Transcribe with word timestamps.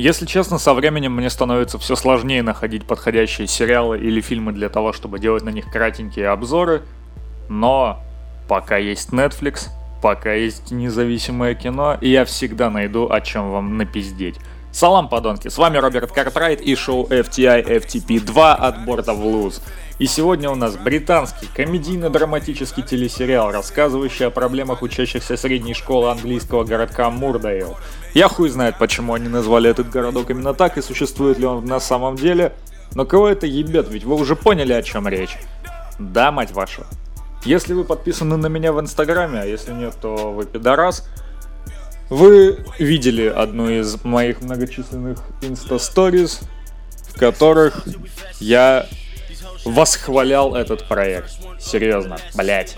Если 0.00 0.24
честно, 0.24 0.56
со 0.56 0.72
временем 0.72 1.14
мне 1.14 1.28
становится 1.28 1.78
все 1.78 1.94
сложнее 1.94 2.42
находить 2.42 2.86
подходящие 2.86 3.46
сериалы 3.46 3.98
или 3.98 4.22
фильмы 4.22 4.52
для 4.52 4.70
того, 4.70 4.94
чтобы 4.94 5.18
делать 5.18 5.42
на 5.42 5.50
них 5.50 5.66
кратенькие 5.70 6.28
обзоры, 6.28 6.84
но 7.50 8.02
пока 8.48 8.78
есть 8.78 9.10
Netflix, 9.10 9.68
пока 10.00 10.32
есть 10.32 10.70
независимое 10.70 11.54
кино, 11.54 11.98
я 12.00 12.24
всегда 12.24 12.70
найду 12.70 13.10
о 13.10 13.20
чем 13.20 13.50
вам 13.50 13.76
напиздеть. 13.76 14.36
Салам, 14.72 15.08
подонки, 15.08 15.48
с 15.48 15.58
вами 15.58 15.78
Роберт 15.78 16.12
Картрайт 16.12 16.60
и 16.60 16.76
шоу 16.76 17.06
FTI 17.08 17.66
FTP 17.66 18.20
2 18.20 18.54
от 18.54 18.84
борта 18.84 19.14
в 19.14 19.26
луз. 19.26 19.60
И 19.98 20.06
сегодня 20.06 20.48
у 20.48 20.54
нас 20.54 20.76
британский 20.76 21.48
комедийно-драматический 21.52 22.84
телесериал, 22.84 23.50
рассказывающий 23.50 24.28
о 24.28 24.30
проблемах 24.30 24.82
учащихся 24.82 25.36
средней 25.36 25.74
школы 25.74 26.10
английского 26.10 26.62
городка 26.62 27.10
Мурдейл. 27.10 27.76
Я 28.14 28.28
хуй 28.28 28.48
знает, 28.48 28.78
почему 28.78 29.14
они 29.14 29.28
назвали 29.28 29.68
этот 29.68 29.90
городок 29.90 30.30
именно 30.30 30.54
так 30.54 30.78
и 30.78 30.82
существует 30.82 31.38
ли 31.38 31.46
он 31.46 31.64
на 31.64 31.80
самом 31.80 32.14
деле, 32.14 32.52
но 32.94 33.04
кого 33.04 33.28
это 33.28 33.46
ебет, 33.46 33.88
ведь 33.90 34.04
вы 34.04 34.14
уже 34.14 34.36
поняли, 34.36 34.72
о 34.72 34.82
чем 34.82 35.08
речь. 35.08 35.36
Да, 35.98 36.30
мать 36.30 36.52
вашу. 36.52 36.86
Если 37.44 37.74
вы 37.74 37.84
подписаны 37.84 38.36
на 38.36 38.46
меня 38.46 38.72
в 38.72 38.80
Инстаграме, 38.80 39.40
а 39.40 39.44
если 39.44 39.72
нет, 39.72 39.96
то 40.00 40.32
вы 40.32 40.46
пидорас, 40.46 41.08
вы 42.10 42.58
видели 42.78 43.26
одну 43.26 43.70
из 43.70 44.02
моих 44.04 44.42
многочисленных 44.42 45.22
инста-сториз, 45.40 46.40
в 47.08 47.18
которых 47.18 47.84
я 48.40 48.86
восхвалял 49.64 50.54
этот 50.54 50.86
проект. 50.88 51.32
Серьезно, 51.60 52.18
блять. 52.34 52.76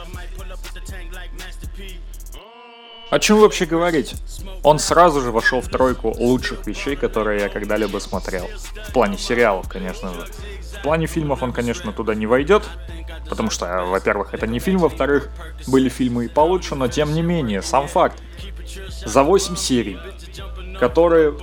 О 3.11 3.19
чем 3.19 3.41
вообще 3.41 3.67
говорить? 3.67 4.15
Он 4.63 4.79
сразу 4.79 5.21
же 5.21 5.31
вошел 5.31 5.61
в 5.61 5.69
тройку 5.69 6.15
лучших 6.19 6.67
вещей, 6.67 6.97
которые 6.97 7.41
я 7.41 7.49
когда-либо 7.49 7.99
смотрел. 7.99 8.49
В 8.89 8.93
плане 8.93 9.19
сериалов, 9.19 9.69
конечно 9.69 10.15
же. 10.15 10.27
В 10.79 10.83
плане 10.83 11.07
фильмов 11.07 11.43
он, 11.43 11.53
конечно, 11.53 11.93
туда 11.93 12.15
не 12.15 12.27
войдет, 12.27 12.65
потому 13.29 13.51
что, 13.51 13.85
во-первых, 13.87 14.35
это 14.35 14.47
не 14.47 14.59
фильм, 14.59 14.79
во-вторых, 14.79 15.29
были 15.67 15.89
фильмы 15.89 16.27
и 16.27 16.29
получше, 16.29 16.75
но 16.75 16.89
тем 16.89 17.13
не 17.15 17.23
менее, 17.23 17.63
сам 17.63 17.89
факт. 17.89 18.21
За 19.05 19.23
8 19.23 19.57
серий, 19.57 19.99
которые 20.79 21.35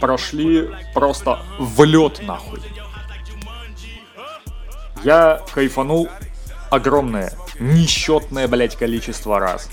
прошли 0.00 0.70
просто 0.94 1.40
в 1.58 1.84
лед 1.84 2.20
нахуй. 2.22 2.60
Я 5.02 5.42
кайфанул 5.54 6.08
огромное, 6.70 7.32
несчетное, 7.58 8.48
блять, 8.48 8.76
количество 8.76 9.38
раз. 9.38 9.68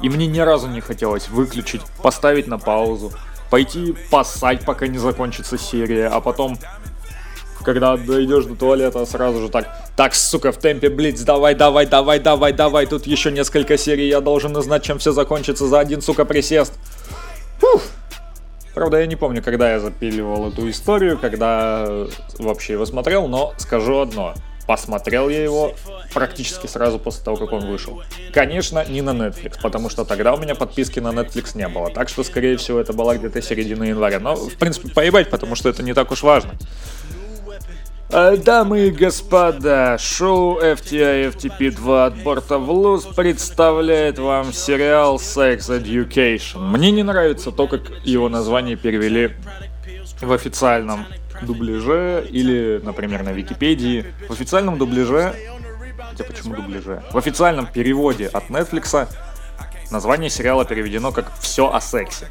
И 0.00 0.08
мне 0.08 0.26
ни 0.26 0.40
разу 0.40 0.68
не 0.68 0.80
хотелось 0.80 1.28
выключить, 1.28 1.82
поставить 2.02 2.46
на 2.46 2.58
паузу, 2.58 3.12
пойти 3.50 3.94
поссать, 4.10 4.64
пока 4.64 4.86
не 4.86 4.98
закончится 4.98 5.56
серия, 5.56 6.08
а 6.08 6.20
потом, 6.20 6.58
когда 7.64 7.96
дойдешь 7.96 8.44
до 8.44 8.54
туалета, 8.54 9.04
сразу 9.06 9.40
же 9.40 9.48
так, 9.48 9.66
так, 9.96 10.14
сука, 10.14 10.52
в 10.52 10.58
темпе 10.58 10.88
блиц, 10.88 11.20
давай, 11.22 11.54
давай, 11.54 11.86
давай, 11.86 12.20
давай, 12.20 12.52
давай, 12.52 12.86
тут 12.86 13.06
еще 13.06 13.32
несколько 13.32 13.76
серий, 13.76 14.08
я 14.08 14.20
должен 14.20 14.56
узнать, 14.56 14.84
чем 14.84 14.98
все 14.98 15.12
закончится 15.12 15.66
за 15.66 15.80
один, 15.80 16.00
сука, 16.02 16.24
присест. 16.24 16.74
Фух. 17.58 17.82
Правда, 18.74 18.98
я 19.00 19.06
не 19.06 19.16
помню, 19.16 19.42
когда 19.42 19.70
я 19.70 19.80
запиливал 19.80 20.50
эту 20.50 20.68
историю, 20.68 21.16
когда 21.18 21.86
вообще 22.38 22.72
его 22.72 22.84
смотрел, 22.86 23.28
но 23.28 23.54
скажу 23.56 24.00
одно. 24.00 24.34
Посмотрел 24.66 25.28
я 25.28 25.42
его 25.42 25.74
практически 26.14 26.66
сразу 26.66 26.98
после 26.98 27.22
того, 27.22 27.36
как 27.36 27.52
он 27.52 27.66
вышел. 27.66 28.02
Конечно, 28.32 28.84
не 28.88 29.02
на 29.02 29.10
Netflix, 29.10 29.60
потому 29.62 29.90
что 29.90 30.04
тогда 30.04 30.32
у 30.32 30.38
меня 30.38 30.54
подписки 30.54 31.00
на 31.00 31.08
Netflix 31.08 31.56
не 31.56 31.68
было. 31.68 31.90
Так 31.90 32.08
что, 32.08 32.24
скорее 32.24 32.56
всего, 32.56 32.80
это 32.80 32.94
была 32.94 33.16
где-то 33.16 33.42
середина 33.42 33.84
января. 33.84 34.20
Но, 34.20 34.34
в 34.34 34.54
принципе, 34.54 34.88
поебать, 34.88 35.28
потому 35.28 35.54
что 35.54 35.68
это 35.68 35.82
не 35.82 35.92
так 35.92 36.10
уж 36.10 36.22
важно. 36.22 36.54
Э, 38.16 38.36
дамы 38.36 38.86
и 38.86 38.90
господа, 38.92 39.98
шоу 39.98 40.60
FTI 40.60 41.34
FTP 41.34 41.72
2 41.72 42.06
от 42.06 42.22
борта 42.22 42.58
в 42.58 42.70
луз 42.70 43.06
представляет 43.06 44.20
вам 44.20 44.52
сериал 44.52 45.16
Sex 45.16 45.82
Education. 45.82 46.60
Мне 46.60 46.92
не 46.92 47.02
нравится 47.02 47.50
то, 47.50 47.66
как 47.66 47.90
его 48.04 48.28
название 48.28 48.76
перевели 48.76 49.34
в 50.20 50.32
официальном 50.32 51.06
дубляже 51.42 52.24
или, 52.30 52.80
например, 52.84 53.24
на 53.24 53.30
Википедии. 53.30 54.06
В 54.28 54.32
официальном 54.32 54.78
дубляже... 54.78 55.34
Хотя 56.10 56.22
почему 56.22 56.54
дубляже? 56.54 57.02
В 57.10 57.18
официальном 57.18 57.66
переводе 57.66 58.28
от 58.28 58.44
Netflix 58.44 59.08
название 59.90 60.30
сериала 60.30 60.64
переведено 60.64 61.10
как 61.10 61.32
«Все 61.40 61.68
о 61.68 61.80
сексе». 61.80 62.28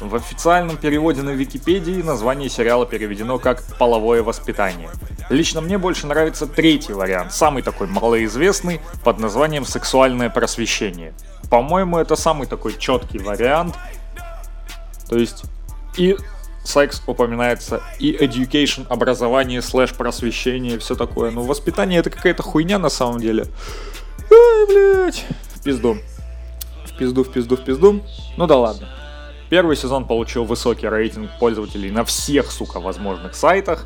В 0.00 0.16
официальном 0.16 0.76
переводе 0.76 1.22
на 1.22 1.30
Википедии 1.30 2.02
название 2.02 2.48
сериала 2.48 2.86
переведено 2.86 3.38
как 3.38 3.62
«Половое 3.78 4.22
воспитание». 4.22 4.90
Лично 5.30 5.60
мне 5.60 5.78
больше 5.78 6.06
нравится 6.06 6.46
третий 6.46 6.92
вариант, 6.92 7.32
самый 7.32 7.62
такой 7.62 7.86
малоизвестный, 7.86 8.80
под 9.04 9.20
названием 9.20 9.64
«Сексуальное 9.64 10.28
просвещение». 10.28 11.14
По-моему, 11.48 11.98
это 11.98 12.16
самый 12.16 12.46
такой 12.48 12.76
четкий 12.78 13.18
вариант. 13.18 13.76
То 15.08 15.18
есть 15.18 15.44
и 15.96 16.16
секс 16.64 17.02
упоминается, 17.06 17.82
и 17.98 18.12
education, 18.12 18.86
образование, 18.88 19.62
слэш 19.62 19.94
просвещение, 19.94 20.78
все 20.78 20.94
такое. 20.94 21.30
Но 21.30 21.42
воспитание 21.42 22.00
это 22.00 22.10
какая-то 22.10 22.42
хуйня 22.42 22.78
на 22.78 22.88
самом 22.88 23.20
деле. 23.20 23.46
Ай, 24.30 24.66
блядь. 24.66 25.24
В 25.54 25.62
пизду. 25.62 25.98
В 26.86 26.96
пизду, 26.96 27.24
в 27.24 27.32
пизду, 27.32 27.56
в 27.56 27.64
пизду. 27.64 28.02
Ну 28.36 28.46
да 28.46 28.56
ладно. 28.56 28.88
Первый 29.52 29.76
сезон 29.76 30.06
получил 30.06 30.44
высокий 30.44 30.88
рейтинг 30.88 31.30
пользователей 31.38 31.90
на 31.90 32.06
всех, 32.06 32.50
сука, 32.50 32.80
возможных 32.80 33.34
сайтах. 33.34 33.84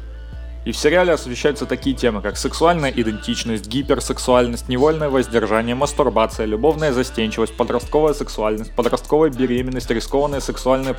И 0.65 0.71
в 0.71 0.77
сериале 0.77 1.13
освещаются 1.13 1.67
такие 1.67 1.97
темы, 1.97 2.23
как 2.23 2.37
сексуальная 2.37 2.93
идентичность, 2.93 3.67
гиперсексуальность, 3.67 4.69
невольное 4.69 5.09
воздержание, 5.09 5.75
мастурбация, 5.75 6.47
любовная 6.47 6.93
застенчивость, 6.93 7.57
подростковая 7.57 8.15
сексуальность, 8.15 8.77
подростковая 8.77 9.31
беременность, 9.31 9.91
рискованное 9.91 10.39
сексуальное... 10.39 10.95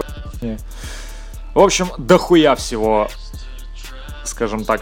В 1.54 1.60
общем, 1.62 1.88
дохуя 1.98 2.54
всего, 2.56 3.08
скажем 4.26 4.66
так, 4.66 4.82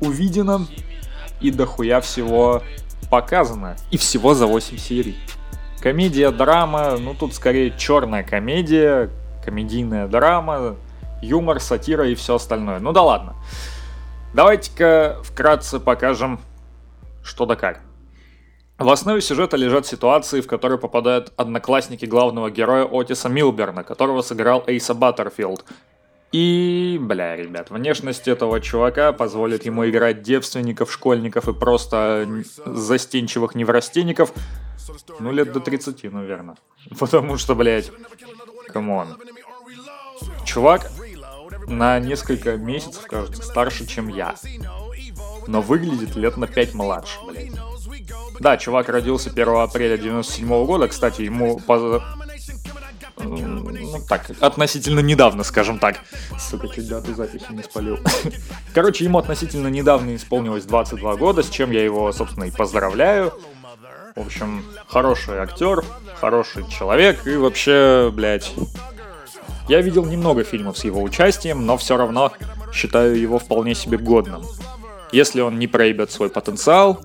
увидено 0.00 0.64
и 1.40 1.50
дохуя 1.50 2.00
всего 2.00 2.62
показано. 3.10 3.76
И 3.90 3.96
всего 3.96 4.34
за 4.34 4.46
8 4.46 4.78
серий. 4.78 5.16
Комедия, 5.80 6.30
драма, 6.30 6.96
ну 6.98 7.14
тут 7.14 7.34
скорее 7.34 7.72
черная 7.76 8.22
комедия, 8.24 9.10
комедийная 9.44 10.08
драма, 10.08 10.76
юмор, 11.22 11.60
сатира 11.60 12.08
и 12.08 12.14
все 12.14 12.36
остальное. 12.36 12.80
Ну 12.80 12.92
да 12.92 13.02
ладно. 13.02 13.34
Давайте-ка 14.34 15.18
вкратце 15.22 15.78
покажем, 15.80 16.40
что 17.22 17.46
да 17.46 17.56
как. 17.56 17.80
В 18.78 18.90
основе 18.90 19.22
сюжета 19.22 19.56
лежат 19.56 19.86
ситуации, 19.86 20.42
в 20.42 20.46
которые 20.46 20.78
попадают 20.78 21.32
одноклассники 21.36 22.04
главного 22.04 22.50
героя 22.50 22.84
Отиса 22.84 23.30
Милберна, 23.30 23.84
которого 23.84 24.20
сыграл 24.20 24.64
Эйса 24.66 24.92
Баттерфилд. 24.92 25.64
И, 26.32 26.98
бля, 27.00 27.36
ребят, 27.36 27.70
внешность 27.70 28.28
этого 28.28 28.60
чувака 28.60 29.12
позволит 29.12 29.64
ему 29.64 29.88
играть 29.88 30.22
девственников, 30.22 30.92
школьников 30.92 31.48
и 31.48 31.54
просто 31.54 32.28
застенчивых 32.66 33.54
неврастеников, 33.54 34.32
ну, 35.18 35.32
лет 35.32 35.52
до 35.52 35.60
30, 35.60 36.12
наверное. 36.12 36.56
Потому 36.98 37.38
что, 37.38 37.54
блядь, 37.54 37.90
come 38.72 38.97
on. 38.97 39.16
Чувак 40.44 40.90
на 41.66 41.98
несколько 41.98 42.56
месяцев, 42.56 43.06
кажется, 43.06 43.42
старше, 43.42 43.86
чем 43.86 44.08
я. 44.08 44.34
Но 45.46 45.60
выглядит 45.60 46.16
лет 46.16 46.36
на 46.36 46.46
5 46.46 46.74
младше, 46.74 47.18
блядь. 47.26 47.52
Да, 48.40 48.56
чувак 48.56 48.88
родился 48.88 49.30
1 49.30 49.48
апреля 49.48 49.96
97 49.96 50.48
-го 50.48 50.66
года, 50.66 50.88
кстати, 50.88 51.22
ему 51.22 51.58
по... 51.58 52.02
Ну 53.18 54.00
так, 54.08 54.30
относительно 54.40 55.00
недавно, 55.00 55.42
скажем 55.42 55.78
так. 55.78 56.00
Сука, 56.38 56.68
чуть 56.68 56.88
дату 56.88 57.14
записи 57.14 57.46
не 57.50 57.62
спалил. 57.62 57.98
Короче, 58.74 59.04
ему 59.04 59.18
относительно 59.18 59.68
недавно 59.68 60.14
исполнилось 60.14 60.64
22 60.64 61.16
года, 61.16 61.42
с 61.42 61.48
чем 61.48 61.70
я 61.70 61.82
его, 61.82 62.12
собственно, 62.12 62.44
и 62.44 62.50
поздравляю. 62.50 63.32
В 64.16 64.20
общем, 64.22 64.64
хороший 64.88 65.38
актер, 65.38 65.84
хороший 66.18 66.66
человек 66.68 67.26
и 67.26 67.36
вообще, 67.36 68.10
блядь... 68.12 68.52
Я 69.68 69.82
видел 69.82 70.04
немного 70.04 70.44
фильмов 70.44 70.78
с 70.78 70.84
его 70.84 71.02
участием, 71.02 71.66
но 71.66 71.76
все 71.76 71.96
равно 71.96 72.32
считаю 72.72 73.18
его 73.18 73.38
вполне 73.38 73.74
себе 73.74 73.98
годным. 73.98 74.44
Если 75.12 75.40
он 75.40 75.58
не 75.58 75.66
проебет 75.66 76.10
свой 76.10 76.30
потенциал 76.30 77.00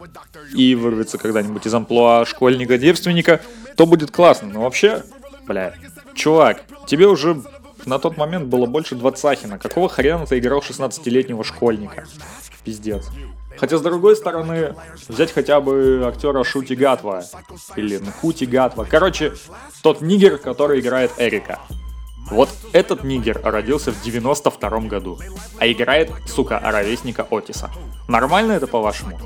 и 0.56 0.76
вырвется 0.76 1.18
когда-нибудь 1.18 1.66
из 1.66 1.74
амплуа 1.74 2.24
школьника-девственника, 2.26 3.42
то 3.76 3.86
будет 3.86 4.12
классно. 4.12 4.50
Но 4.50 4.62
вообще, 4.62 5.04
бля, 5.48 5.74
чувак, 6.14 6.62
тебе 6.86 7.08
уже 7.08 7.42
на 7.86 8.00
тот 8.00 8.18
момент 8.18 8.46
было 8.46 8.68
больше 8.68 8.96
двадцахина. 8.96 9.58
Какого 9.58 9.90
хрена 9.90 10.26
ты 10.28 10.38
играл 10.38 10.60
16-летнего 10.60 11.44
школьника? 11.44 12.06
Пиздец. 12.64 13.08
Хотя, 13.58 13.78
с 13.78 13.82
другой 13.82 14.16
стороны, 14.16 14.76
взять 15.08 15.32
хотя 15.32 15.62
бы 15.62 16.04
актера 16.06 16.44
Шути 16.44 16.74
Гатва. 16.74 17.24
Или 17.76 17.98
Нхути 17.98 18.46
Гатва. 18.46 18.86
Короче, 18.90 19.34
тот 19.82 20.02
нигер, 20.02 20.38
который 20.38 20.80
играет 20.80 21.12
Эрика. 21.18 21.60
Вот 22.30 22.50
этот 22.72 23.04
нигер 23.04 23.42
родился 23.44 23.92
в 23.92 24.02
92 24.02 24.70
году, 24.82 25.20
а 25.60 25.70
играет, 25.70 26.12
сука, 26.28 26.62
ровесника 26.64 27.28
Отиса. 27.30 27.70
Нормально 28.08 28.54
это 28.54 28.68
по-вашему? 28.68 29.20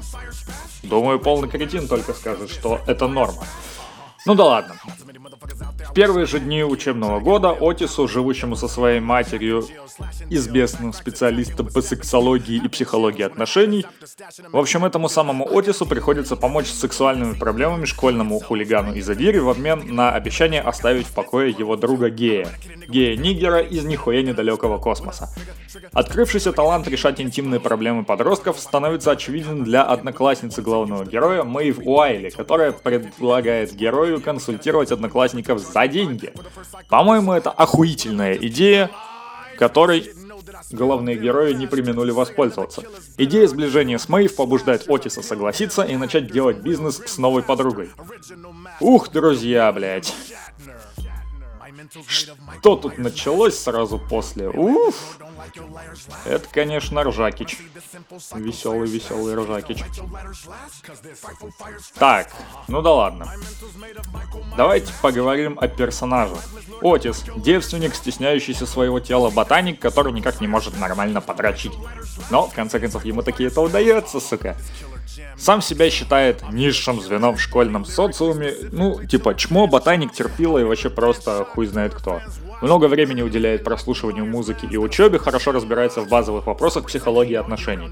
Думаю, 0.82 1.20
полный 1.20 1.48
кретин 1.48 1.88
только 1.88 2.14
скажет, 2.14 2.50
что 2.50 2.82
это 2.88 3.08
норма. 3.08 3.44
Ну 4.26 4.34
да 4.34 4.46
ладно. 4.46 4.76
В 5.46 5.94
первые 5.94 6.26
же 6.26 6.40
дни 6.40 6.64
учебного 6.64 7.20
года 7.20 7.52
Отису, 7.52 8.08
живущему 8.08 8.56
со 8.56 8.68
своей 8.68 9.00
матерью, 9.00 9.66
известным 10.30 10.94
специалистом 10.94 11.68
по 11.68 11.82
сексологии 11.82 12.62
и 12.64 12.68
психологии 12.68 13.24
отношений, 13.24 13.86
в 14.52 14.58
общем, 14.58 14.86
этому 14.86 15.08
самому 15.10 15.48
Отису 15.58 15.86
приходится 15.86 16.36
помочь 16.36 16.68
с 16.68 16.80
сексуальными 16.80 17.38
проблемами 17.38 17.86
школьному 17.86 18.40
хулигану 18.40 18.94
из 18.94 19.10
Адири 19.10 19.38
в 19.38 19.50
обмен 19.50 19.96
на 19.96 20.12
обещание 20.12 20.62
оставить 20.62 21.08
в 21.08 21.14
покое 21.14 21.52
его 21.58 21.76
друга 21.76 22.10
Гея. 22.10 22.48
Гея 22.88 23.16
Нигера 23.16 23.60
из 23.60 23.84
нихуя 23.86 24.22
недалекого 24.22 24.78
космоса. 24.78 25.30
Открывшийся 25.94 26.54
талант 26.54 26.88
решать 26.88 27.22
интимные 27.22 27.60
проблемы 27.60 28.04
подростков 28.04 28.60
становится 28.60 29.12
очевиден 29.12 29.64
для 29.64 29.84
одноклассницы 29.84 30.62
главного 30.62 31.06
героя 31.06 31.44
Мэйв 31.44 31.80
Уайли, 31.80 32.30
которая 32.30 32.72
предлагает 32.72 33.74
герою 33.74 34.22
консультировать 34.22 34.92
одноклассников 34.92 35.35
за 35.44 35.88
деньги. 35.88 36.34
По-моему, 36.90 37.34
это 37.34 37.52
охуительная 37.52 38.34
идея, 38.36 38.92
которой 39.58 40.12
главные 40.72 41.18
герои 41.18 41.54
не 41.54 41.68
применули 41.68 42.12
воспользоваться. 42.12 42.84
Идея 43.18 43.48
сближения 43.48 43.98
с 43.98 44.10
Мэйв 44.10 44.36
побуждает 44.36 44.90
Отиса 44.90 45.22
согласиться 45.22 45.84
и 45.84 45.96
начать 45.96 46.32
делать 46.32 46.58
бизнес 46.58 47.02
с 47.06 47.18
новой 47.18 47.44
подругой. 47.44 47.90
Ух, 48.80 49.10
друзья, 49.10 49.72
блядь. 49.72 50.14
Что 52.60 52.76
тут 52.76 52.98
началось 52.98 53.58
сразу 53.58 54.00
после? 54.00 54.50
Уф! 54.50 55.20
Это, 56.26 56.48
конечно, 56.52 57.04
Ржакич. 57.04 57.58
Веселый-веселый 58.34 59.36
Ржакич. 59.36 59.84
Так, 61.98 62.32
ну 62.68 62.82
да 62.82 62.94
ладно. 62.94 63.34
Давайте 64.58 64.92
поговорим 65.02 65.58
о 65.60 65.68
персонаже. 65.68 66.36
Отис, 66.82 67.24
девственник, 67.36 67.96
стесняющийся 67.96 68.66
своего 68.66 69.00
тела 69.00 69.30
ботаник, 69.30 69.80
который 69.80 70.14
никак 70.14 70.42
не 70.42 70.48
может 70.48 70.78
нормально 70.78 71.22
подрочить. 71.22 71.74
Но, 72.30 72.48
в 72.48 72.54
конце 72.54 72.80
концов, 72.80 73.06
ему 73.06 73.22
таки 73.22 73.44
это 73.44 73.62
удается, 73.62 74.20
сука. 74.20 74.58
Сам 75.38 75.62
себя 75.62 75.90
считает 75.90 76.44
низшим 76.52 77.02
звеном 77.02 77.36
в 77.36 77.42
школьном 77.42 77.86
социуме. 77.86 78.54
Ну, 78.72 79.04
типа, 79.06 79.36
чмо, 79.36 79.68
ботаник, 79.68 80.12
терпила 80.14 80.58
и 80.60 80.64
вообще 80.64 80.90
просто 80.90 81.46
хуй 81.46 81.68
знает 81.68 81.94
кто. 81.94 82.22
Много 82.62 82.86
времени 82.86 83.22
уделяет 83.22 83.64
прослушиванию 83.64 84.26
музыки 84.26 84.68
и 84.70 84.78
учебе, 84.78 85.20
хорошо 85.20 85.52
разбирается 85.52 86.02
в 86.02 86.10
базовых 86.10 86.48
вопросах 86.48 86.86
психологии 86.86 87.36
отношений. 87.36 87.90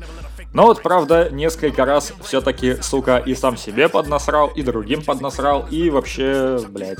Но 0.54 0.63
вот, 0.63 0.81
правда, 0.81 1.30
несколько 1.31 1.86
раз 1.86 2.13
все-таки, 2.24 2.81
сука, 2.81 3.18
и 3.18 3.36
сам 3.36 3.57
себе 3.57 3.89
поднасрал, 3.89 4.48
и 4.50 4.62
другим 4.62 5.04
поднасрал, 5.04 5.68
и 5.69 5.89
вообще, 5.89 6.60
блядь. 6.69 7.00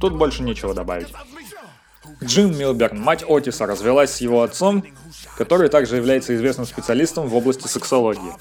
Тут 0.00 0.14
больше 0.14 0.42
нечего 0.42 0.74
добавить. 0.74 1.08
Джин 2.22 2.56
Милберн, 2.56 3.00
мать 3.00 3.24
Отиса, 3.26 3.66
развелась 3.66 4.12
с 4.12 4.20
его 4.20 4.42
отцом, 4.42 4.84
который 5.36 5.68
также 5.68 5.96
является 5.96 6.34
известным 6.34 6.66
специалистом 6.66 7.28
в 7.28 7.36
области 7.36 7.66
сексологии. 7.66 8.32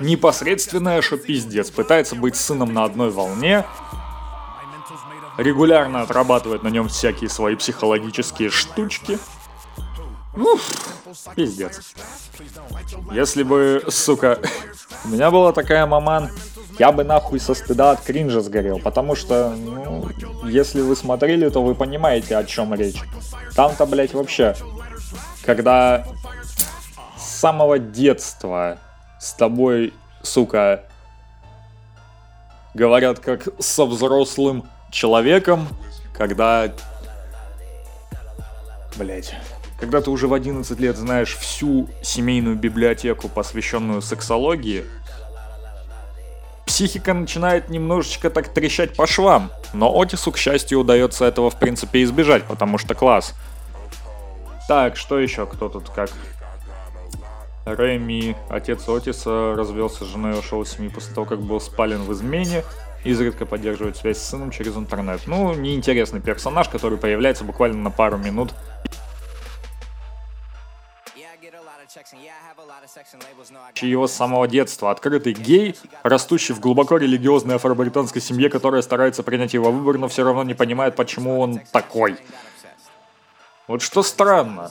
Непосредственная 0.00 1.02
шопиздец, 1.02 1.70
пытается 1.70 2.14
быть 2.16 2.36
сыном 2.36 2.72
на 2.72 2.84
одной 2.84 3.10
волне, 3.10 3.64
регулярно 5.36 6.02
отрабатывает 6.02 6.62
на 6.62 6.68
нем 6.68 6.88
всякие 6.88 7.30
свои 7.30 7.56
психологические 7.56 8.50
штучки. 8.50 9.18
Уф, 10.36 10.70
пиздец. 11.34 11.94
Если 13.10 13.42
бы, 13.42 13.84
сука, 13.88 14.38
у 15.04 15.08
меня 15.08 15.30
была 15.30 15.52
такая 15.52 15.86
маман, 15.86 16.30
я 16.78 16.92
бы 16.92 17.04
нахуй 17.04 17.40
со 17.40 17.54
стыда 17.54 17.92
от 17.92 18.00
кринжа 18.00 18.40
сгорел, 18.40 18.78
потому 18.78 19.14
что, 19.14 19.50
ну, 19.50 20.08
если 20.44 20.80
вы 20.80 20.96
смотрели, 20.96 21.48
то 21.48 21.62
вы 21.62 21.74
понимаете, 21.74 22.36
о 22.36 22.44
чем 22.44 22.74
речь. 22.74 23.00
Там-то, 23.54 23.86
блядь, 23.86 24.14
вообще, 24.14 24.54
когда 25.44 26.06
с 27.16 27.24
самого 27.24 27.78
детства 27.78 28.78
с 29.18 29.32
тобой, 29.32 29.94
сука, 30.22 30.84
говорят 32.74 33.20
как 33.20 33.48
со 33.58 33.86
взрослым 33.86 34.64
человеком, 34.90 35.68
когда... 36.12 36.72
Блять. 38.96 39.34
Когда 39.78 40.00
ты 40.00 40.10
уже 40.10 40.26
в 40.26 40.32
11 40.32 40.78
лет 40.80 40.96
знаешь 40.96 41.36
всю 41.36 41.88
семейную 42.02 42.56
библиотеку, 42.56 43.28
посвященную 43.28 44.00
сексологии, 44.00 44.84
психика 46.76 47.14
начинает 47.14 47.70
немножечко 47.70 48.28
так 48.28 48.48
трещать 48.48 48.94
по 48.94 49.06
швам. 49.06 49.50
Но 49.72 49.98
Отису, 49.98 50.30
к 50.30 50.36
счастью, 50.36 50.80
удается 50.80 51.24
этого 51.24 51.48
в 51.48 51.58
принципе 51.58 52.02
избежать, 52.02 52.44
потому 52.44 52.76
что 52.76 52.94
класс. 52.94 53.34
Так, 54.68 54.98
что 54.98 55.18
еще? 55.18 55.46
Кто 55.46 55.70
тут 55.70 55.88
как? 55.88 56.10
Рэми, 57.64 58.36
отец 58.50 58.86
Отиса, 58.90 59.54
развелся 59.56 60.04
с 60.04 60.08
женой 60.08 60.34
и 60.34 60.38
ушел 60.38 60.66
с 60.66 60.76
семьи 60.76 60.90
после 60.90 61.14
того, 61.14 61.26
как 61.26 61.40
был 61.40 61.62
спален 61.62 62.02
в 62.02 62.12
измене 62.12 62.62
изредка 63.04 63.46
поддерживает 63.46 63.96
связь 63.96 64.18
с 64.18 64.28
сыном 64.28 64.50
через 64.50 64.76
интернет. 64.76 65.22
Ну, 65.26 65.54
неинтересный 65.54 66.20
персонаж, 66.20 66.68
который 66.68 66.98
появляется 66.98 67.44
буквально 67.44 67.78
на 67.78 67.90
пару 67.90 68.18
минут. 68.18 68.52
Его 73.86 74.06
с 74.06 74.12
самого 74.12 74.48
детства. 74.48 74.90
Открытый 74.90 75.32
гей, 75.32 75.76
растущий 76.02 76.54
в 76.54 76.60
глубоко 76.60 76.96
религиозной 76.96 77.56
афро-британской 77.56 78.20
семье, 78.20 78.50
которая 78.50 78.82
старается 78.82 79.22
принять 79.22 79.54
его 79.54 79.70
выбор, 79.70 79.98
но 79.98 80.08
все 80.08 80.24
равно 80.24 80.42
не 80.42 80.54
понимает, 80.54 80.96
почему 80.96 81.40
он 81.40 81.60
такой. 81.72 82.16
Вот 83.66 83.82
что 83.82 84.02
странно. 84.02 84.70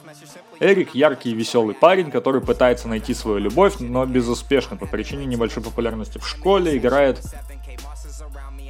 Эрик 0.60 0.96
яркий 0.96 1.32
и 1.32 1.36
веселый 1.36 1.76
парень, 1.76 2.12
который 2.12 2.40
пытается 2.40 2.88
найти 2.88 3.14
свою 3.14 3.40
любовь, 3.40 3.76
но 3.80 4.06
безуспешно 4.06 4.78
по 4.78 4.86
причине 4.86 5.26
небольшой 5.26 5.62
популярности 5.62 6.18
в 6.18 6.28
школе, 6.28 6.78
играет 6.78 7.20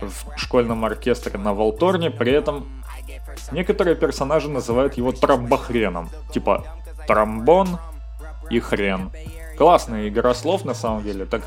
в 0.02 0.38
школьном 0.38 0.84
оркестре 0.84 1.38
на 1.38 1.54
Волторне, 1.54 2.10
при 2.10 2.32
этом 2.32 2.84
некоторые 3.52 3.96
персонажи 3.96 4.50
называют 4.50 4.96
его 4.96 5.12
тромбохреном. 5.12 6.10
Типа 6.34 6.66
тромбон 7.08 7.78
и 8.50 8.60
хрен. 8.60 9.12
Классная 9.58 10.08
игра 10.08 10.34
слов 10.34 10.66
на 10.66 10.74
самом 10.74 11.04
деле. 11.04 11.26
Так 11.26 11.42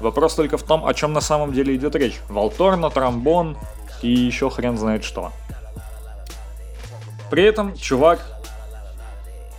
вопрос 0.00 0.34
только 0.34 0.58
в 0.58 0.62
том, 0.62 0.84
о 0.86 0.94
чем 0.94 1.12
на 1.12 1.20
самом 1.20 1.52
деле 1.52 1.74
идет 1.74 1.94
речь. 1.96 2.20
Волторна, 2.28 2.90
тромбон 2.90 3.56
и 4.02 4.10
еще 4.10 4.50
хрен 4.50 4.76
знает 4.76 5.04
что. 5.04 5.32
При 7.30 7.42
этом 7.44 7.76
чувак, 7.76 8.20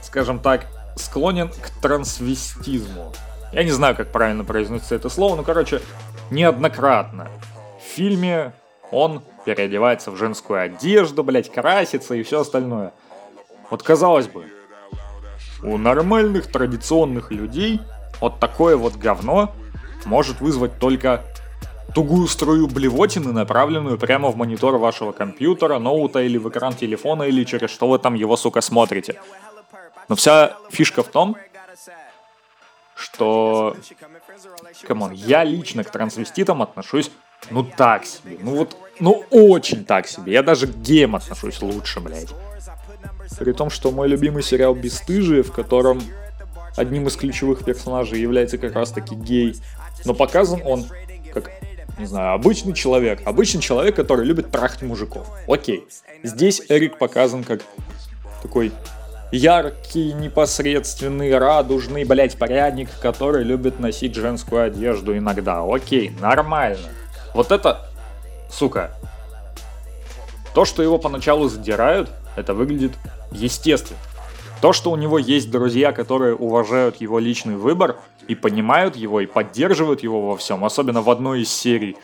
скажем 0.01 0.39
так, 0.39 0.67
склонен 0.95 1.49
к 1.49 1.69
трансвестизму. 1.81 3.13
Я 3.51 3.63
не 3.63 3.71
знаю, 3.71 3.95
как 3.95 4.11
правильно 4.11 4.43
произносится 4.43 4.95
это 4.95 5.09
слово, 5.09 5.35
но, 5.35 5.43
короче, 5.43 5.81
неоднократно 6.29 7.27
фильме 7.99 8.53
он 8.91 9.21
переодевается 9.45 10.11
в 10.11 10.15
женскую 10.15 10.61
одежду, 10.61 11.23
блять, 11.23 11.51
красится 11.51 12.15
и 12.15 12.23
все 12.23 12.41
остальное. 12.41 12.93
Вот 13.69 13.83
казалось 13.83 14.27
бы, 14.27 14.45
у 15.63 15.77
нормальных 15.77 16.47
традиционных 16.47 17.31
людей 17.31 17.81
вот 18.21 18.39
такое 18.39 18.77
вот 18.77 18.95
говно 18.95 19.53
может 20.05 20.41
вызвать 20.41 20.79
только 20.79 21.23
тугую 21.93 22.27
струю 22.27 22.67
блевотины, 22.67 23.31
направленную 23.31 23.97
прямо 23.97 24.29
в 24.29 24.35
монитор 24.35 24.77
вашего 24.77 25.11
компьютера, 25.11 25.79
ноута 25.79 26.21
или 26.21 26.37
в 26.37 26.49
экран 26.49 26.73
телефона, 26.73 27.23
или 27.23 27.43
через 27.43 27.69
что 27.71 27.89
вы 27.89 27.99
там 27.99 28.13
его, 28.13 28.37
сука, 28.37 28.61
смотрите. 28.61 29.19
Но 30.07 30.15
вся 30.15 30.57
фишка 30.69 31.03
в 31.03 31.07
том, 31.07 31.35
что... 32.95 33.75
Come 34.87 35.01
on, 35.01 35.11
я 35.11 35.43
лично 35.43 35.83
к 35.83 35.91
трансвеститам 35.91 36.61
отношусь 36.61 37.11
ну 37.49 37.63
так 37.63 38.05
себе. 38.05 38.37
Ну 38.41 38.55
вот, 38.55 38.75
ну 38.99 39.23
очень 39.29 39.85
так 39.85 40.07
себе. 40.07 40.33
Я 40.33 40.43
даже 40.43 40.67
к 40.67 40.75
геям 40.75 41.15
отношусь 41.15 41.61
лучше, 41.61 41.99
блядь. 41.99 42.33
При 43.37 43.53
том, 43.53 43.69
что 43.69 43.91
мой 43.91 44.07
любимый 44.07 44.43
сериал 44.43 44.73
«Бесстыжие», 44.75 45.43
в 45.43 45.51
котором 45.51 46.01
одним 46.75 47.07
из 47.07 47.15
ключевых 47.15 47.63
персонажей 47.63 48.19
является 48.19 48.57
как 48.57 48.73
раз 48.73 48.91
таки 48.91 49.15
гей, 49.15 49.55
но 50.05 50.13
показан 50.13 50.61
он 50.65 50.85
как, 51.33 51.51
не 51.97 52.05
знаю, 52.05 52.33
обычный 52.33 52.73
человек. 52.73 53.21
Обычный 53.25 53.61
человек, 53.61 53.95
который 53.95 54.25
любит 54.25 54.51
трахать 54.51 54.81
мужиков. 54.81 55.27
Окей. 55.47 55.85
Здесь 56.23 56.63
Эрик 56.69 56.97
показан 56.97 57.43
как 57.43 57.61
такой 58.41 58.71
яркий, 59.31 60.13
непосредственный, 60.13 61.37
радужный, 61.37 62.03
блять, 62.03 62.37
порядник, 62.37 62.89
который 63.01 63.43
любит 63.43 63.79
носить 63.79 64.15
женскую 64.15 64.63
одежду 64.63 65.15
иногда. 65.15 65.63
Окей, 65.63 66.11
нормально. 66.19 66.89
Вот 67.33 67.51
это, 67.51 67.89
сука, 68.49 68.91
То, 70.53 70.65
что 70.65 70.81
его 70.81 70.97
поначалу 70.97 71.47
задирают, 71.47 72.09
это 72.35 72.53
выглядит 72.53 72.93
естественно. 73.31 73.99
То, 74.61 74.73
что 74.73 74.91
у 74.91 74.95
него 74.97 75.19
есть 75.19 75.51
друзья, 75.51 75.91
которые 75.91 76.35
уважают 76.35 76.97
его 76.97 77.19
личный 77.19 77.55
выбор 77.55 77.97
и 78.27 78.35
понимают 78.35 78.95
его, 78.95 79.21
и 79.21 79.25
поддерживают 79.25 80.03
его 80.03 80.29
во 80.29 80.37
всем, 80.37 80.65
особенно 80.65 81.01
в 81.01 81.09
одной 81.09 81.41
из 81.41 81.51
серий, 81.51 81.95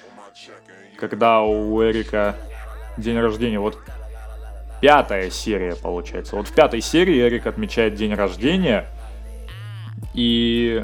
когда 0.97 1.41
у 1.41 1.83
Эрика 1.83 2.35
день 2.97 3.19
рождения, 3.19 3.59
вот 3.59 3.77
пятая 4.79 5.29
серия 5.29 5.75
получается. 5.75 6.35
Вот 6.35 6.47
в 6.47 6.53
пятой 6.53 6.81
серии 6.81 7.19
Эрик 7.19 7.47
отмечает 7.47 7.95
день 7.95 8.13
рождения, 8.13 8.85
и 10.13 10.83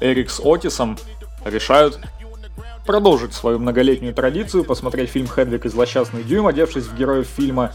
Эрик 0.00 0.30
с 0.30 0.40
Отисом 0.40 0.98
решают 1.44 2.00
продолжить 2.88 3.34
свою 3.34 3.58
многолетнюю 3.58 4.14
традицию, 4.14 4.64
посмотреть 4.64 5.10
фильм 5.10 5.26
«Хедвиг 5.26 5.66
и 5.66 5.68
злосчастный 5.68 6.24
дюйм», 6.24 6.46
одевшись 6.46 6.84
в 6.84 6.96
героев 6.96 7.28
фильма. 7.28 7.74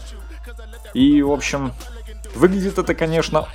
И, 0.92 1.22
в 1.22 1.30
общем, 1.30 1.72
выглядит 2.34 2.78
это, 2.78 2.96
конечно, 2.96 3.46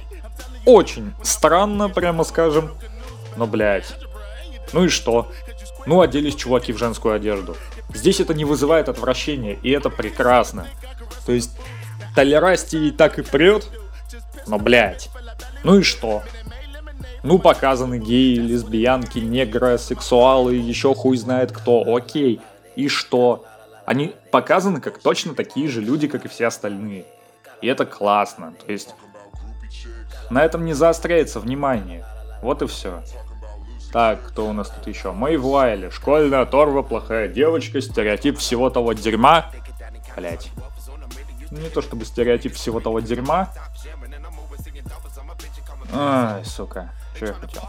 очень 0.63 1.13
странно, 1.21 1.89
прямо 1.89 2.23
скажем. 2.23 2.71
Но, 3.35 3.45
блядь, 3.45 3.93
ну 4.71 4.85
и 4.85 4.87
что? 4.87 5.33
Ну, 5.85 5.99
оделись 5.99 6.35
чуваки 6.35 6.71
в 6.71 6.77
женскую 6.77 7.13
одежду. 7.13 7.57
Здесь 7.93 8.21
это 8.21 8.33
не 8.33 8.45
вызывает 8.45 8.87
отвращения, 8.87 9.59
и 9.61 9.69
это 9.69 9.89
прекрасно. 9.89 10.65
То 11.25 11.33
есть, 11.33 11.51
толерастии 12.15 12.89
так 12.89 13.19
и 13.19 13.21
прет, 13.21 13.67
но, 14.47 14.59
блядь, 14.59 15.09
ну 15.65 15.79
и 15.79 15.83
что? 15.83 16.23
Ну, 17.23 17.37
показаны 17.39 17.99
геи, 17.99 18.35
лесбиянки, 18.35 19.19
негры, 19.19 19.77
сексуалы, 19.77 20.55
еще 20.55 20.93
хуй 20.95 21.17
знает 21.17 21.51
кто. 21.51 21.83
Окей. 21.95 22.41
И 22.75 22.87
что? 22.87 23.45
Они 23.85 24.15
показаны 24.31 24.79
как 24.79 24.99
точно 24.99 25.33
такие 25.33 25.67
же 25.67 25.81
люди, 25.81 26.07
как 26.07 26.25
и 26.25 26.27
все 26.27 26.47
остальные. 26.47 27.05
И 27.61 27.67
это 27.67 27.85
классно. 27.85 28.53
То 28.65 28.71
есть 28.71 28.95
на 30.29 30.43
этом 30.43 30.63
не 30.63 30.73
заостряется 30.73 31.39
внимание. 31.39 32.05
Вот 32.41 32.61
и 32.61 32.67
все. 32.67 33.03
Так, 33.91 34.23
кто 34.27 34.47
у 34.47 34.53
нас 34.53 34.69
тут 34.69 34.87
еще? 34.87 35.11
Мэйв 35.11 35.43
Уайли. 35.43 35.89
Школьная 35.89 36.45
торва, 36.45 36.83
плохая 36.83 37.27
девочка, 37.27 37.81
стереотип 37.81 38.37
всего 38.37 38.69
того 38.69 38.93
дерьма. 38.93 39.51
Блять. 40.15 40.51
Не 41.51 41.69
то 41.69 41.81
чтобы 41.81 42.05
стереотип 42.05 42.53
всего 42.53 42.79
того 42.79 42.99
дерьма. 42.99 43.51
Ай, 45.91 46.45
сука. 46.45 46.91
Что 47.19 47.25
я 47.25 47.33
хотел? 47.33 47.61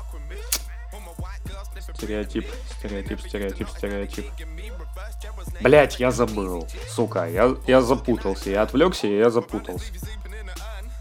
Стереотип, 1.97 2.47
стереотип, 2.79 3.21
стереотип, 3.21 3.69
стереотип. 3.69 4.27
Блять, 5.61 5.99
я 5.99 6.13
забыл. 6.13 6.69
Сука, 6.89 7.29
я, 7.29 7.57
я 7.67 7.81
запутался. 7.81 8.49
Я 8.49 8.63
отвлекся, 8.63 9.09
и 9.09 9.19
я 9.19 9.29
запутался. 9.29 9.87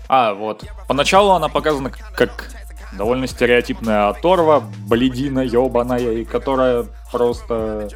А, 0.07 0.33
вот. 0.33 0.65
Поначалу 0.87 1.33
она 1.33 1.47
показана 1.47 1.91
как 1.91 2.49
довольно 2.93 3.27
стереотипная 3.27 4.09
оторва, 4.09 4.61
бледина 4.61 5.41
ебаная, 5.41 6.13
и 6.13 6.25
которая 6.25 6.87
просто 7.11 7.89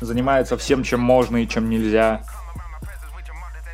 занимается 0.00 0.56
всем, 0.56 0.84
чем 0.84 1.00
можно 1.00 1.36
и 1.36 1.46
чем 1.46 1.68
нельзя. 1.68 2.22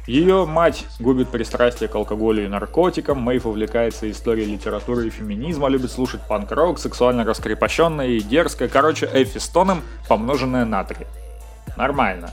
Ее 0.06 0.46
мать 0.46 0.86
губит 0.98 1.28
пристрастие 1.28 1.88
к 1.88 1.94
алкоголю 1.94 2.44
и 2.44 2.48
наркотикам, 2.48 3.20
Мэйв 3.20 3.46
увлекается 3.46 4.10
историей 4.10 4.46
литературы 4.46 5.06
и 5.06 5.10
феминизма, 5.10 5.68
любит 5.68 5.90
слушать 5.92 6.20
панк-рок, 6.26 6.78
сексуально 6.78 7.24
раскрепощенная 7.24 8.08
и 8.08 8.20
дерзкая, 8.20 8.68
короче, 8.68 9.08
Эффи 9.12 9.38
Стоном, 9.38 9.82
помноженная 10.08 10.64
на 10.64 10.84
три. 10.84 11.06
Нормально. 11.76 12.30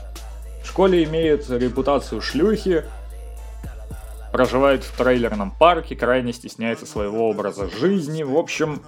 В 0.64 0.66
школе 0.66 1.04
имеет 1.04 1.48
репутацию 1.50 2.20
шлюхи, 2.20 2.84
проживает 4.32 4.84
в 4.84 4.96
трейлерном 4.96 5.50
парке, 5.50 5.94
крайне 5.94 6.32
стесняется 6.32 6.86
своего 6.86 7.28
образа 7.28 7.68
жизни, 7.68 8.22
в 8.22 8.36
общем, 8.36 8.82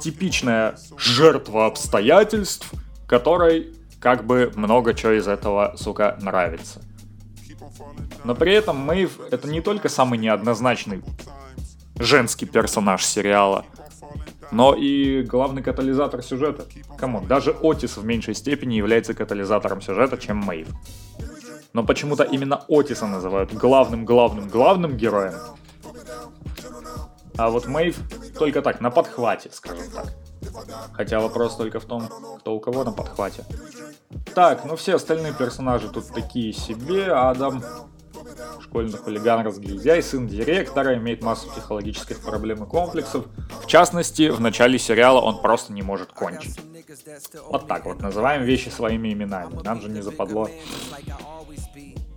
типичная 0.00 0.74
жертва 0.96 1.66
обстоятельств, 1.66 2.70
которой 3.06 3.74
как 4.00 4.24
бы 4.24 4.50
много 4.54 4.94
чего 4.94 5.12
из 5.12 5.28
этого, 5.28 5.74
сука, 5.76 6.16
нравится. 6.20 6.80
Но 8.24 8.34
при 8.34 8.52
этом 8.52 8.76
Мэйв 8.76 9.18
это 9.30 9.48
не 9.48 9.60
только 9.60 9.88
самый 9.88 10.18
неоднозначный 10.18 11.02
женский 11.98 12.46
персонаж 12.46 13.04
сериала, 13.04 13.64
но 14.50 14.74
и 14.74 15.22
главный 15.22 15.62
катализатор 15.62 16.22
сюжета. 16.22 16.64
Кому? 16.98 17.20
Даже 17.20 17.56
Отис 17.62 17.96
в 17.96 18.04
меньшей 18.04 18.34
степени 18.34 18.74
является 18.74 19.14
катализатором 19.14 19.80
сюжета, 19.80 20.16
чем 20.16 20.38
Мэйв. 20.38 20.68
Но 21.72 21.84
почему-то 21.84 22.24
именно 22.24 22.64
Отиса 22.68 23.06
называют 23.06 23.52
главным-главным-главным 23.52 24.96
героем. 24.96 25.34
А 27.36 27.48
вот 27.48 27.66
Мэйв 27.66 27.96
только 28.38 28.60
так, 28.60 28.80
на 28.80 28.90
подхвате, 28.90 29.50
скажем 29.52 29.86
так. 29.94 30.06
Хотя 30.92 31.20
вопрос 31.20 31.56
только 31.56 31.78
в 31.78 31.84
том, 31.84 32.08
кто 32.40 32.54
у 32.54 32.60
кого 32.60 32.82
на 32.84 32.92
подхвате. 32.92 33.44
Так, 34.34 34.64
ну 34.64 34.74
все 34.76 34.96
остальные 34.96 35.32
персонажи 35.32 35.88
тут 35.88 36.08
такие 36.08 36.52
себе. 36.52 37.12
Адам 37.12 37.62
школьный 38.60 38.98
хулиган, 38.98 39.44
разгильдяй, 39.44 40.02
сын 40.02 40.26
директора, 40.26 40.96
имеет 40.96 41.22
массу 41.22 41.48
психологических 41.50 42.20
проблем 42.20 42.64
и 42.64 42.66
комплексов. 42.66 43.26
В 43.62 43.66
частности, 43.66 44.28
в 44.30 44.40
начале 44.40 44.78
сериала 44.78 45.20
он 45.20 45.40
просто 45.40 45.72
не 45.72 45.82
может 45.82 46.12
кончить. 46.12 46.58
Вот 47.48 47.66
так 47.68 47.84
вот, 47.84 48.00
называем 48.00 48.42
вещи 48.42 48.68
своими 48.68 49.12
именами. 49.12 49.62
Нам 49.62 49.80
же 49.80 49.88
не 49.88 50.00
западло. 50.00 50.48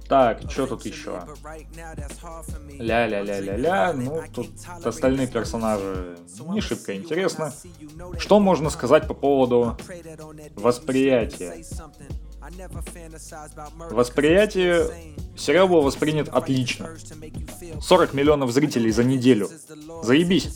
Так, 0.08 0.42
что 0.52 0.68
тут 0.68 0.86
еще? 0.86 1.24
Ля-ля-ля-ля-ля. 2.78 3.94
Ну, 3.94 4.22
тут 4.34 4.50
остальные 4.84 5.28
персонажи 5.28 6.18
не 6.50 6.62
шибко 6.62 6.96
интересно. 6.96 7.54
Что 8.18 8.40
можно 8.40 8.70
сказать 8.70 9.08
по 9.08 9.14
поводу 9.14 9.78
восприятия? 10.56 11.64
Восприятие 13.92 14.90
сериал 15.36 15.68
был 15.68 15.82
воспринят 15.82 16.30
отлично. 16.30 16.90
40 17.82 18.14
миллионов 18.14 18.52
зрителей 18.52 18.92
за 18.92 19.04
неделю. 19.04 19.50
Заебись. 20.04 20.54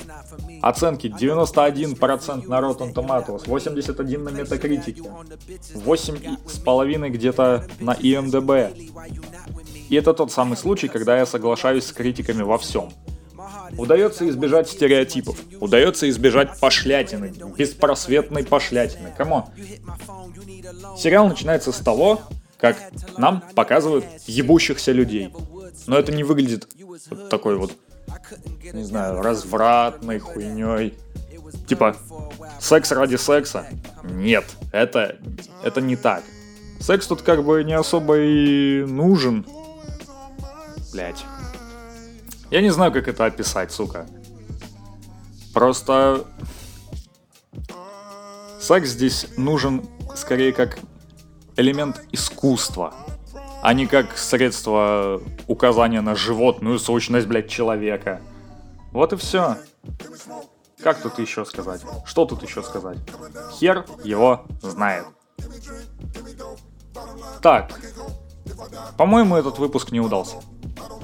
Оценки 0.61 1.07
91% 1.07 2.47
на 2.47 2.59
Rotten 2.59 2.93
Tomatoes, 2.93 3.47
81 3.47 4.23
на 4.23 4.29
Metacritic, 4.29 5.01
8,5 5.73 7.09
где-то 7.09 7.67
на 7.79 7.93
IMDb. 7.93 8.91
И 9.89 9.95
это 9.95 10.13
тот 10.13 10.31
самый 10.31 10.57
случай, 10.57 10.87
когда 10.87 11.17
я 11.17 11.25
соглашаюсь 11.25 11.85
с 11.85 11.93
критиками 11.93 12.43
во 12.43 12.57
всем. 12.57 12.91
Удается 13.77 14.27
избежать 14.29 14.69
стереотипов, 14.69 15.39
удается 15.59 16.09
избежать 16.09 16.59
пошлятины, 16.59 17.33
беспросветной 17.57 18.43
пошлятины. 18.43 19.13
Come 19.15 19.32
on. 19.32 19.45
Сериал 20.97 21.27
начинается 21.27 21.71
с 21.71 21.77
того, 21.77 22.21
как 22.57 22.77
нам 23.17 23.43
показывают 23.55 24.05
ебущихся 24.25 24.91
людей. 24.91 25.31
Но 25.85 25.97
это 25.97 26.11
не 26.11 26.23
выглядит 26.23 26.67
вот 27.09 27.29
такой 27.29 27.57
вот, 27.57 27.71
не 28.73 28.83
знаю, 28.83 29.21
развратной 29.21 30.19
хуйней. 30.19 30.95
Типа, 31.67 31.95
секс 32.59 32.91
ради 32.91 33.15
секса? 33.15 33.67
Нет, 34.03 34.45
это, 34.71 35.17
это 35.63 35.81
не 35.81 35.95
так. 35.95 36.23
Секс 36.79 37.07
тут 37.07 37.21
как 37.21 37.43
бы 37.43 37.63
не 37.63 37.73
особо 37.73 38.17
и 38.17 38.83
нужен. 38.85 39.45
Блять. 40.91 41.23
Я 42.49 42.61
не 42.61 42.69
знаю, 42.69 42.91
как 42.91 43.07
это 43.07 43.25
описать, 43.25 43.71
сука. 43.71 44.07
Просто... 45.53 46.25
Секс 48.59 48.89
здесь 48.89 49.27
нужен 49.37 49.87
скорее 50.15 50.51
как 50.51 50.79
элемент 51.55 52.03
искусства, 52.11 52.93
а 53.61 53.73
не 53.73 53.87
как 53.87 54.17
средство 54.17 55.21
указания 55.47 56.01
на 56.01 56.15
животную 56.15 56.79
сущность, 56.79 57.27
блядь, 57.27 57.49
человека. 57.49 58.21
Вот 58.91 59.13
и 59.13 59.15
все. 59.15 59.57
Как 60.81 61.01
тут 61.01 61.19
еще 61.19 61.45
сказать? 61.45 61.81
Что 62.05 62.25
тут 62.25 62.43
еще 62.43 62.63
сказать? 62.63 62.97
Хер 63.53 63.85
его 64.03 64.45
знает. 64.61 65.05
Так. 67.41 67.71
По-моему, 68.97 69.35
этот 69.35 69.59
выпуск 69.59 69.91
не 69.91 69.99
удался. 69.99 70.37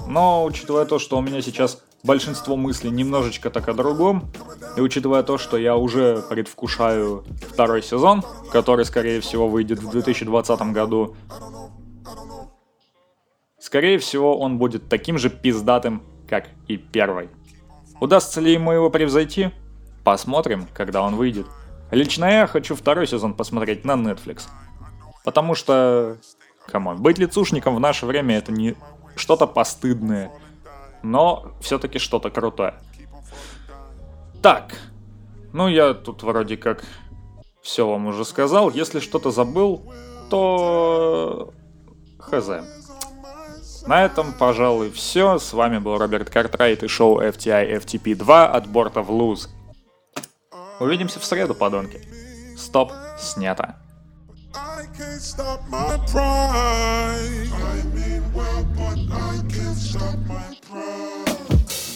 Но, 0.08 0.44
учитывая 0.44 0.86
то, 0.86 1.00
что 1.00 1.18
у 1.18 1.22
меня 1.22 1.42
сейчас 1.42 1.82
большинство 2.04 2.56
мыслей 2.56 2.92
немножечко 2.92 3.50
так 3.50 3.68
о 3.70 3.74
другом, 3.74 4.32
и 4.76 4.82
учитывая 4.82 5.24
то, 5.24 5.38
что 5.38 5.58
я 5.58 5.76
уже 5.76 6.24
предвкушаю 6.30 7.24
второй 7.50 7.82
сезон, 7.82 8.24
который, 8.52 8.86
скорее 8.86 9.22
всего, 9.22 9.48
выйдет 9.48 9.80
в 9.80 9.90
2020 9.90 10.62
году, 10.74 11.16
скорее 13.60 13.98
всего, 13.98 14.38
он 14.38 14.58
будет 14.58 14.90
таким 14.90 15.18
же 15.18 15.30
пиздатым, 15.30 16.04
как 16.28 16.48
и 16.68 16.78
первый. 16.78 17.30
Удастся 18.00 18.42
ли 18.42 18.52
ему 18.52 18.72
его 18.72 18.90
превзойти? 18.90 19.52
Посмотрим, 20.04 20.68
когда 20.74 21.02
он 21.02 21.16
выйдет. 21.16 21.48
Лично 21.92 22.26
я 22.26 22.48
хочу 22.48 22.76
второй 22.76 23.08
сезон 23.08 23.34
посмотреть 23.34 23.86
на 23.86 23.94
Netflix. 23.94 24.44
Потому 25.24 25.56
что 25.56 26.18
come 26.68 26.87
on, 26.87 27.02
быть 27.02 27.18
лицушником 27.18 27.76
в 27.76 27.80
наше 27.80 28.06
время 28.06 28.38
это 28.38 28.52
не 28.52 28.76
что-то 29.16 29.48
постыдное, 29.48 30.32
но 31.02 31.54
все-таки 31.62 32.00
что-то 32.00 32.30
крутое. 32.30 32.76
Так, 34.42 34.78
ну 35.54 35.68
я 35.68 35.94
тут 35.94 36.24
вроде 36.24 36.58
как 36.58 36.84
все 37.62 37.88
вам 37.88 38.08
уже 38.08 38.26
сказал. 38.26 38.70
Если 38.70 39.00
что-то 39.00 39.32
забыл, 39.32 39.94
то 40.30 41.54
хз. 42.20 42.50
На 43.86 44.06
этом, 44.06 44.34
пожалуй, 44.34 44.92
все. 44.92 45.40
С 45.40 45.54
вами 45.54 45.78
был 45.78 45.98
Роберт 45.98 46.30
Картрайт 46.30 46.84
и 46.84 46.88
шоу 46.88 47.22
FTI 47.22 47.80
FTP 47.80 48.16
2 48.16 48.48
от 48.48 48.68
борта 48.68 49.02
в 49.02 49.12
луз. 49.12 49.50
Увидимся 50.80 51.20
в 51.20 51.26
среду, 51.26 51.54
подонки. 51.54 52.02
Стоп, 52.58 52.92
снято. 53.20 53.76
I 54.56 54.86
can't 54.96 55.20
stop 55.20 55.62
my 55.70 55.98
pride. 56.12 57.50
I 57.52 57.82
mean 57.96 58.24
well, 58.34 58.64
stop 59.94 60.18
my 60.28 60.58
pride. 60.66 61.38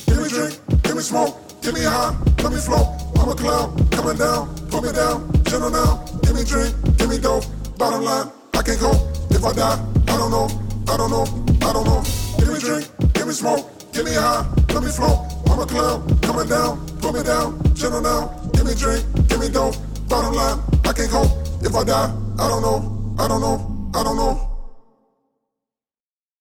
Give 0.05 0.21
me 0.21 0.29
drink, 0.29 0.83
give 0.83 0.95
me 0.95 1.01
smoke, 1.01 1.33
give 1.61 1.73
me 1.73 1.81
high, 1.81 2.15
let 2.43 2.51
me 2.53 2.59
float. 2.59 2.87
I'm 3.17 3.29
a 3.29 3.35
clown, 3.35 3.73
coming 3.89 4.17
down, 4.17 4.55
put 4.69 4.83
me 4.83 4.91
down, 4.91 5.17
gentle 5.45 5.71
now. 5.71 6.05
Give 6.21 6.35
me 6.35 6.43
drink, 6.43 6.75
give 6.97 7.09
me 7.09 7.17
dope. 7.17 7.45
Bottom 7.77 8.03
line, 8.03 8.29
I 8.53 8.61
can't 8.61 8.79
go. 8.79 8.91
If 9.31 9.43
I 9.43 9.53
die, 9.53 9.79
I 10.09 10.17
don't 10.17 10.29
know, 10.29 10.47
I 10.87 10.97
don't 10.97 11.09
know, 11.09 11.25
I 11.67 11.73
don't 11.73 11.85
know. 11.85 12.03
Give 12.37 12.53
me 12.53 12.59
drink, 12.59 12.85
give 13.13 13.27
me 13.27 13.33
smoke, 13.33 13.65
give 13.93 14.05
me 14.05 14.13
high, 14.13 14.45
let 14.73 14.83
me 14.83 14.91
float. 14.91 15.17
I'm 15.49 15.59
a 15.59 15.65
clown, 15.65 16.19
coming 16.21 16.47
down, 16.47 16.85
put 17.01 17.15
me 17.15 17.23
down, 17.23 17.57
gentle 17.73 18.01
now. 18.01 18.27
Give 18.53 18.65
me 18.65 18.75
drink, 18.75 19.03
give 19.27 19.39
me 19.39 19.49
dope. 19.49 19.75
Bottom 20.07 20.35
line, 20.35 20.59
I 20.85 20.93
can't 20.93 21.09
go. 21.09 21.23
If 21.61 21.73
I 21.73 21.83
die, 21.83 22.13
I 22.37 22.47
don't 22.47 22.61
know, 22.61 23.15
I 23.17 23.27
don't 23.27 23.41
know, 23.41 23.91
I 23.95 24.03
don't 24.03 24.17
know. 24.17 24.46